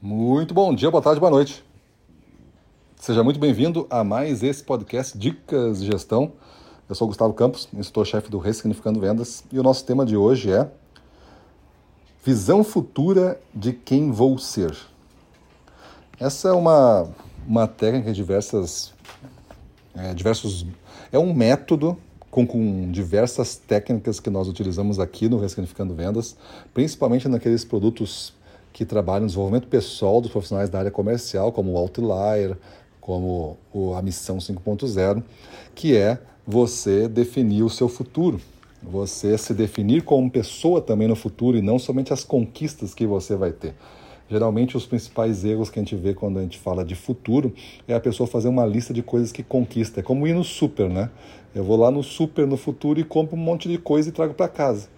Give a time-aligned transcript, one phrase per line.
[0.00, 1.64] Muito bom dia, boa tarde, boa noite.
[2.94, 6.34] Seja muito bem-vindo a mais esse podcast Dicas de Gestão.
[6.88, 10.70] Eu sou Gustavo Campos, instrutor-chefe do Ressignificando Vendas, e o nosso tema de hoje é
[12.24, 14.72] Visão futura de quem vou ser.
[16.20, 17.08] Essa é uma,
[17.44, 18.94] uma técnica de diversas,
[19.96, 20.64] é, diversos.
[21.10, 21.98] É um método
[22.30, 26.36] com, com, diversas técnicas que nós utilizamos aqui no Ressignificando Vendas,
[26.72, 28.37] principalmente naqueles produtos
[28.72, 32.56] que trabalham no desenvolvimento pessoal dos profissionais da área comercial, como o Outlier,
[33.00, 33.56] como
[33.96, 35.22] a Missão 5.0,
[35.74, 38.40] que é você definir o seu futuro.
[38.82, 43.34] Você se definir como pessoa também no futuro e não somente as conquistas que você
[43.34, 43.74] vai ter.
[44.30, 47.52] Geralmente, os principais erros que a gente vê quando a gente fala de futuro
[47.88, 50.00] é a pessoa fazer uma lista de coisas que conquista.
[50.00, 51.10] É como ir no super, né?
[51.54, 54.34] Eu vou lá no super no futuro e compro um monte de coisa e trago
[54.34, 54.88] para casa.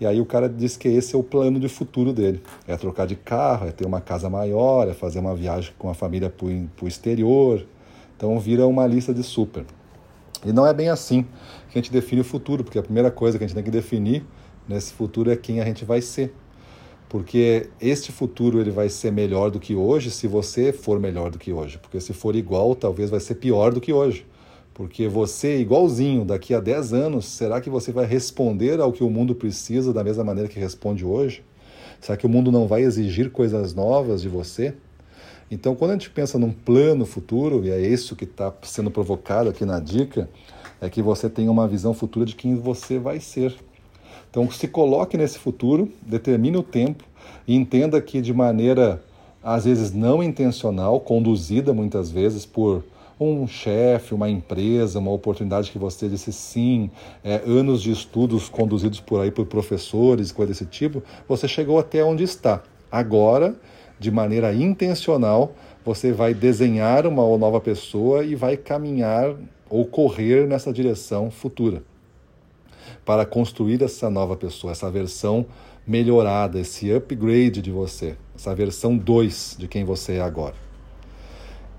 [0.00, 2.40] E aí o cara diz que esse é o plano de futuro dele.
[2.66, 5.94] É trocar de carro, é ter uma casa maior, é fazer uma viagem com a
[5.94, 6.46] família para
[6.84, 7.66] o exterior.
[8.16, 9.64] Então vira uma lista de super.
[10.44, 11.24] E não é bem assim
[11.68, 13.70] que a gente define o futuro, porque a primeira coisa que a gente tem que
[13.70, 14.24] definir
[14.68, 16.32] nesse futuro é quem a gente vai ser.
[17.08, 21.38] Porque este futuro ele vai ser melhor do que hoje se você for melhor do
[21.38, 21.78] que hoje.
[21.78, 24.26] Porque se for igual, talvez vai ser pior do que hoje.
[24.78, 29.10] Porque você, igualzinho, daqui a 10 anos, será que você vai responder ao que o
[29.10, 31.42] mundo precisa da mesma maneira que responde hoje?
[32.00, 34.72] Será que o mundo não vai exigir coisas novas de você?
[35.50, 39.50] Então, quando a gente pensa num plano futuro, e é isso que está sendo provocado
[39.50, 40.30] aqui na dica,
[40.80, 43.56] é que você tenha uma visão futura de quem você vai ser.
[44.30, 47.02] Então, se coloque nesse futuro, determine o tempo
[47.48, 49.02] e entenda que de maneira,
[49.42, 52.84] às vezes, não intencional, conduzida muitas vezes por
[53.20, 56.90] um chefe, uma empresa, uma oportunidade que você disse sim,
[57.24, 62.02] é, anos de estudos conduzidos por aí por professores, coisa desse tipo, você chegou até
[62.04, 62.62] onde está.
[62.90, 63.56] Agora,
[63.98, 65.52] de maneira intencional,
[65.84, 69.34] você vai desenhar uma nova pessoa e vai caminhar
[69.68, 71.82] ou correr nessa direção futura
[73.04, 75.46] para construir essa nova pessoa, essa versão
[75.86, 80.67] melhorada, esse upgrade de você, essa versão 2 de quem você é agora.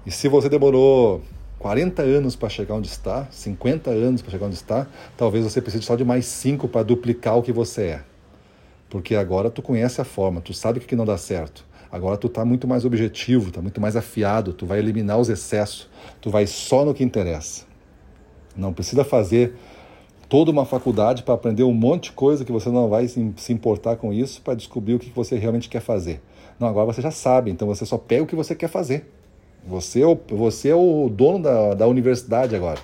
[0.09, 1.22] E se você demorou
[1.59, 5.84] 40 anos para chegar onde está, 50 anos para chegar onde está, talvez você precise
[5.84, 8.02] só de mais 5 para duplicar o que você é.
[8.90, 11.64] Porque agora tu conhece a forma, tu sabe o que não dá certo.
[11.92, 15.88] Agora tu está muito mais objetivo, está muito mais afiado, tu vai eliminar os excessos,
[16.19, 17.66] tu vai só no que interessa.
[18.58, 19.53] Não precisa fazer
[20.28, 23.96] toda uma faculdade para aprender um monte de coisa que você não vai se importar
[23.98, 26.19] com isso para descobrir o que você realmente quer fazer.
[26.59, 29.19] Não, agora você já sabe, então você só pega o que você quer fazer.
[29.69, 32.80] Você é o, você é o dono da, da universidade agora.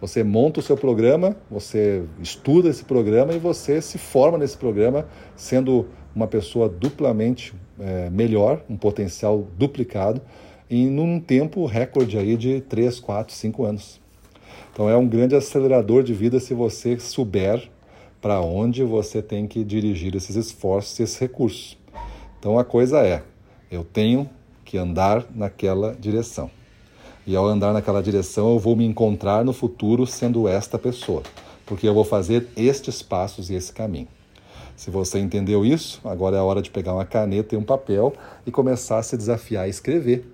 [0.00, 5.04] Você monta o seu programa, você estuda esse programa e você se forma nesse programa
[5.34, 10.20] sendo uma pessoa duplamente é, melhor, um potencial duplicado,
[10.70, 14.00] em num tempo recorde aí de 3, 4, 5 anos.
[14.72, 17.68] Então é um grande acelerador de vida se você souber
[18.20, 21.76] para onde você tem que dirigir esses esforços, esses recursos.
[22.38, 23.24] Então a coisa é,
[23.70, 24.30] eu tenho
[24.72, 26.50] que andar naquela direção.
[27.26, 31.22] E ao andar naquela direção, eu vou me encontrar no futuro sendo esta pessoa,
[31.66, 34.08] porque eu vou fazer estes passos e esse caminho.
[34.74, 38.14] Se você entendeu isso, agora é a hora de pegar uma caneta e um papel
[38.46, 40.24] e começar a se desafiar a escrever.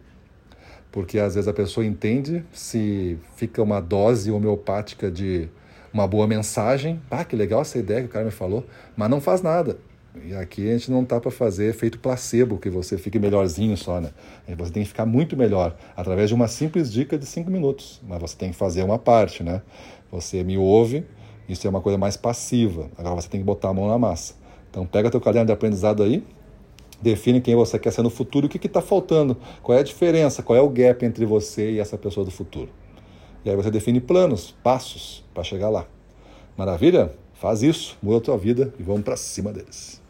[0.93, 5.49] Porque às vezes a pessoa entende se fica uma dose homeopática de
[5.93, 8.65] uma boa mensagem, ah, que legal essa ideia que o cara me falou,
[8.97, 9.79] mas não faz nada.
[10.25, 14.01] E aqui a gente não está para fazer efeito placebo, que você fique melhorzinho só,
[14.01, 14.11] né?
[14.57, 18.01] Você tem que ficar muito melhor através de uma simples dica de cinco minutos.
[18.07, 19.63] Mas você tem que fazer uma parte, né?
[20.11, 21.05] Você me ouve,
[21.49, 22.91] isso é uma coisa mais passiva.
[22.97, 24.35] Agora você tem que botar a mão na massa.
[24.71, 26.23] Então pega teu caderno de aprendizado aí,
[27.01, 30.43] define quem você quer ser no futuro, o que está faltando, qual é a diferença,
[30.43, 32.71] qual é o gap entre você e essa pessoa do futuro.
[33.45, 35.87] E aí você define planos, passos para chegar lá.
[36.57, 37.13] Maravilha?
[37.35, 40.03] Faz isso, muda a tua vida e vamos para cima deles.